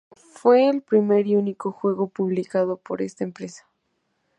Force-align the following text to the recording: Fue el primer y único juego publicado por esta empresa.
Fue 0.33 0.67
el 0.67 0.81
primer 0.81 1.27
y 1.27 1.35
único 1.35 1.71
juego 1.71 2.07
publicado 2.07 2.77
por 2.77 3.03
esta 3.03 3.23
empresa. 3.23 3.67